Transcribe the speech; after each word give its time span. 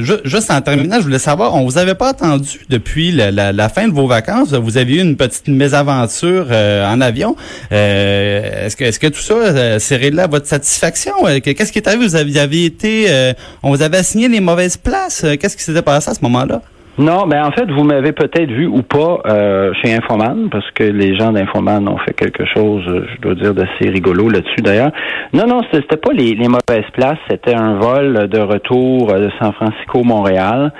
juste 0.00 0.50
en 0.50 0.60
terminant, 0.60 0.96
je 0.96 1.02
voulais 1.02 1.18
savoir, 1.18 1.54
on 1.54 1.64
vous 1.64 1.78
avait 1.78 1.94
pas 1.94 2.10
attendu 2.10 2.60
depuis 2.68 3.12
la, 3.12 3.68
fin 3.68 3.88
de 3.88 3.92
vos 3.92 4.06
vacances. 4.06 4.52
Vous 4.52 4.76
avez 4.76 4.94
eu 4.96 5.00
une 5.00 5.16
petite 5.16 5.48
mésaventure 5.48 6.46
en 6.50 7.00
avion. 7.00 7.36
est-ce 7.70 8.76
que 8.76 8.84
est-ce 8.84 8.98
que 8.98 9.08
tout 9.08 9.20
ça 9.20 9.78
s'est 9.78 9.96
réglé 9.96 10.22
à 10.22 10.26
votre 10.26 10.46
satisfaction? 10.46 11.12
Qu'est-ce 11.42 11.72
qui 11.72 11.78
est 11.78 11.88
arrivé? 11.88 12.06
Vous 12.06 12.16
aviez 12.16 12.66
été, 12.66 13.32
on 13.62 13.70
vous 13.70 13.82
avait 13.82 13.98
assigné 13.98 14.28
les 14.28 14.40
mauvaises 14.40 14.76
places. 14.76 15.24
Qu'est-ce 15.40 15.56
qui 15.56 15.62
s'était 15.62 15.82
passé 15.82 16.10
à 16.10 16.14
ce 16.14 16.20
moment-là? 16.22 16.62
Non, 16.98 17.26
ben 17.26 17.42
en 17.42 17.50
fait, 17.52 17.70
vous 17.70 17.84
m'avez 17.84 18.12
peut-être 18.12 18.50
vu 18.50 18.66
ou 18.66 18.82
pas 18.82 19.20
euh, 19.24 19.72
chez 19.82 19.94
Infoman, 19.94 20.50
parce 20.50 20.70
que 20.72 20.84
les 20.84 21.16
gens 21.16 21.32
d'Infoman 21.32 21.88
ont 21.88 21.96
fait 21.96 22.12
quelque 22.12 22.44
chose, 22.44 22.84
euh, 22.86 23.06
je 23.14 23.20
dois 23.22 23.34
dire, 23.34 23.54
d'assez 23.54 23.88
rigolo 23.88 24.28
là-dessus 24.28 24.60
d'ailleurs. 24.60 24.92
Non, 25.32 25.46
non, 25.46 25.62
c'était 25.72 25.96
pas 25.96 26.12
les, 26.12 26.34
mauvaises 26.36 26.90
places, 26.92 27.18
c'était 27.30 27.54
un 27.54 27.76
vol 27.76 28.28
de 28.28 28.38
retour 28.40 29.06
de 29.14 29.30
San 29.40 29.52
Francisco-Montréal. 29.52 30.70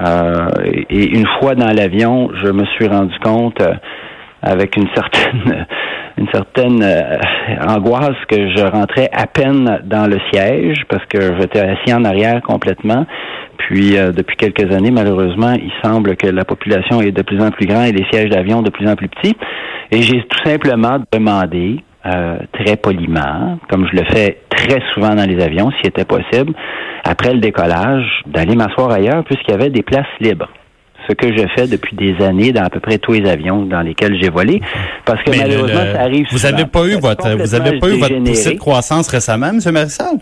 Euh, 0.00 0.48
et 0.90 1.16
une 1.16 1.28
fois 1.38 1.54
dans 1.54 1.72
l'avion, 1.72 2.30
je 2.42 2.50
me 2.50 2.64
suis 2.64 2.88
rendu 2.88 3.16
compte 3.22 3.62
avec 4.42 4.76
une 4.76 4.88
certaine 4.96 5.66
une 6.18 6.28
certaine 6.30 6.84
angoisse 7.66 8.18
que 8.28 8.54
je 8.54 8.64
rentrais 8.64 9.08
à 9.12 9.26
peine 9.26 9.80
dans 9.84 10.06
le 10.06 10.18
siège 10.30 10.82
parce 10.88 11.04
que 11.06 11.38
j'étais 11.40 11.60
assis 11.60 11.94
en 11.94 12.04
arrière 12.04 12.42
complètement 12.42 13.06
puis, 13.72 13.96
euh, 13.96 14.12
depuis 14.12 14.36
quelques 14.36 14.70
années, 14.70 14.90
malheureusement, 14.90 15.54
il 15.54 15.72
semble 15.82 16.14
que 16.16 16.26
la 16.26 16.44
population 16.44 17.00
est 17.00 17.10
de 17.10 17.22
plus 17.22 17.40
en 17.40 17.50
plus 17.50 17.66
grande 17.66 17.86
et 17.86 17.92
les 17.92 18.04
sièges 18.12 18.28
d'avion 18.28 18.60
de 18.60 18.68
plus 18.68 18.86
en 18.86 18.96
plus 18.96 19.08
petits. 19.08 19.34
Et 19.90 20.02
j'ai 20.02 20.22
tout 20.28 20.44
simplement 20.44 20.98
demandé, 21.10 21.82
euh, 22.04 22.36
très 22.52 22.76
poliment, 22.76 23.58
comme 23.70 23.88
je 23.90 23.96
le 23.96 24.04
fais 24.10 24.40
très 24.50 24.82
souvent 24.92 25.14
dans 25.14 25.26
les 25.26 25.42
avions, 25.42 25.70
s'il 25.78 25.86
était 25.88 26.04
possible, 26.04 26.52
après 27.04 27.32
le 27.32 27.40
décollage, 27.40 28.04
d'aller 28.26 28.56
m'asseoir 28.56 28.90
ailleurs 28.90 29.24
puisqu'il 29.24 29.52
y 29.52 29.54
avait 29.54 29.70
des 29.70 29.82
places 29.82 30.04
libres 30.20 30.50
ce 31.08 31.14
que 31.14 31.36
je 31.36 31.44
fais 31.56 31.66
depuis 31.66 31.96
des 31.96 32.24
années 32.24 32.52
dans 32.52 32.62
à 32.62 32.70
peu 32.70 32.78
près 32.78 32.98
tous 32.98 33.12
les 33.12 33.28
avions 33.28 33.64
dans 33.66 33.80
lesquels 33.80 34.16
j'ai 34.22 34.30
volé. 34.30 34.60
Parce 35.04 35.20
que 35.24 35.36
malheureusement, 35.36 35.82
ça 35.92 36.02
arrive. 36.02 36.26
Vous 36.30 36.38
n'avez 36.38 36.66
pas 36.66 36.86
eu 36.86 36.94
votre, 37.00 37.28
vous 37.36 37.54
avez 37.54 37.80
pas 37.80 37.88
eu 37.88 37.98
votre 37.98 38.22
poussée 38.22 38.54
de 38.54 38.58
croissance 38.58 39.08
récemment, 39.08 39.48
M. 39.48 39.72
Marissal? 39.72 40.18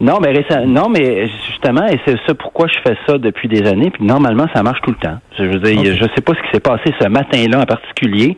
Non, 0.00 0.18
mais 0.20 0.32
non, 0.66 0.88
mais 0.88 1.26
justement, 1.48 1.84
et 1.86 1.98
c'est 2.06 2.16
ça 2.26 2.34
pourquoi 2.34 2.68
je 2.68 2.78
fais 2.86 2.96
ça 3.06 3.18
depuis 3.18 3.48
des 3.48 3.68
années. 3.68 3.90
Puis 3.90 4.04
normalement, 4.04 4.46
ça 4.54 4.62
marche 4.62 4.80
tout 4.82 4.92
le 4.92 4.96
temps. 4.96 5.18
Je 5.36 5.44
veux 5.44 5.58
dire, 5.58 5.96
je 5.96 6.04
sais 6.14 6.22
pas 6.22 6.34
ce 6.34 6.42
qui 6.42 6.50
s'est 6.52 6.60
passé 6.60 6.94
ce 7.00 7.08
matin-là 7.08 7.60
en 7.60 7.66
particulier. 7.66 8.36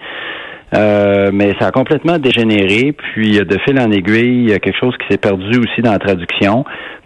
Euh, 0.72 1.30
mais 1.33 1.55
ça 1.61 1.67
a 1.67 1.70
complètement 1.70 2.19
dégénéré. 2.19 2.92
Puis 2.92 3.39
de 3.39 3.58
fil 3.67 3.78
en 3.78 3.91
aiguille, 3.91 4.44
il 4.44 4.50
y 4.50 4.55
a 4.55 4.58
quelque 4.58 4.78
chose 4.78 4.97
qui 4.98 5.06
s'est 5.11 5.19
perdu 5.19 5.58
aussi 5.58 5.83
dans 5.83 5.92
la 5.92 5.98
traduction. 5.98 6.64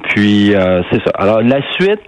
Puis 0.09 0.55
euh, 0.55 0.83
c'est 0.91 1.03
ça. 1.05 1.11
Alors 1.17 1.41
la 1.43 1.61
suite, 1.73 2.01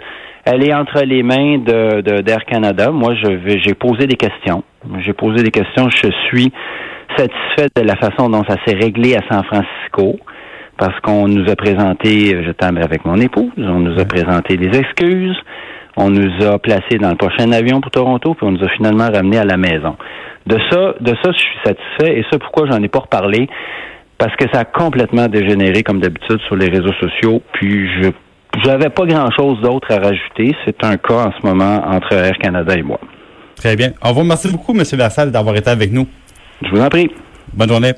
elle 0.44 0.62
est 0.62 0.72
entre 0.72 1.02
les 1.02 1.24
mains 1.24 1.58
de 1.58 2.20
d'Air 2.20 2.44
Canada. 2.44 2.92
Moi, 2.92 3.14
je 3.16 3.28
vais, 3.28 3.58
j'ai 3.58 3.74
posé 3.74 4.06
des 4.06 4.16
questions. 4.16 4.62
J'ai 5.04 5.14
posé 5.14 5.42
des 5.42 5.50
questions. 5.50 5.88
Je 5.90 6.10
suis 6.28 6.52
satisfait 7.16 7.68
de 7.74 7.82
la 7.82 7.96
façon 7.96 8.28
dont 8.28 8.44
ça 8.48 8.54
s'est 8.64 8.76
réglé 8.76 9.16
à 9.16 9.22
San 9.28 9.42
Francisco 9.44 10.20
parce 10.78 10.98
qu'on 11.00 11.28
nous 11.28 11.50
a 11.50 11.56
présenté, 11.56 12.42
je 12.44 12.50
t'aime 12.52 12.78
avec 12.78 13.04
mon 13.04 13.16
épouse, 13.16 13.52
on 13.56 13.80
nous 13.80 13.98
a 13.98 14.04
présenté 14.04 14.56
des 14.56 14.76
excuses, 14.78 15.36
on 15.96 16.10
nous 16.10 16.44
a 16.44 16.58
placés 16.58 16.98
dans 17.00 17.10
le 17.10 17.16
prochain 17.16 17.50
avion 17.52 17.80
pour 17.80 17.90
Toronto, 17.90 18.34
puis 18.34 18.46
on 18.46 18.52
nous 18.52 18.64
a 18.64 18.68
finalement 18.68 19.08
ramenés 19.10 19.38
à 19.38 19.44
la 19.44 19.56
maison. 19.56 19.96
De 20.46 20.58
ça, 20.70 20.94
de 21.00 21.14
ça, 21.22 21.32
je 21.32 21.38
suis 21.38 21.58
satisfait, 21.64 22.18
et 22.18 22.24
ça, 22.30 22.38
pourquoi 22.38 22.66
j'en 22.70 22.82
ai 22.82 22.88
pas 22.88 23.00
reparlé? 23.00 23.48
Parce 24.18 24.34
que 24.36 24.44
ça 24.52 24.60
a 24.60 24.64
complètement 24.64 25.26
dégénéré, 25.28 25.82
comme 25.82 26.00
d'habitude, 26.00 26.40
sur 26.46 26.56
les 26.56 26.68
réseaux 26.68 26.94
sociaux, 27.00 27.42
puis 27.52 27.88
je 28.02 28.10
j'avais 28.64 28.88
pas 28.88 29.04
grand-chose 29.04 29.60
d'autre 29.60 29.92
à 29.92 29.96
rajouter. 29.96 30.56
C'est 30.64 30.82
un 30.82 30.96
cas 30.96 31.26
en 31.26 31.32
ce 31.32 31.46
moment 31.46 31.82
entre 31.86 32.12
Air 32.14 32.38
Canada 32.38 32.74
et 32.74 32.82
moi. 32.82 32.98
Très 33.56 33.76
bien. 33.76 33.90
On 34.02 34.12
vous 34.12 34.20
remercie 34.20 34.50
beaucoup, 34.50 34.72
M. 34.72 34.82
Versal, 34.92 35.30
d'avoir 35.30 35.56
été 35.56 35.70
avec 35.70 35.92
nous. 35.92 36.06
Je 36.62 36.70
vous 36.70 36.80
en 36.80 36.88
prie. 36.88 37.10
Bonne 37.52 37.68
journée. 37.68 37.92